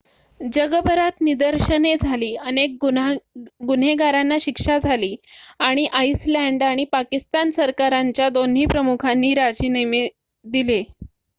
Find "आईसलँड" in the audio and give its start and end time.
5.93-6.63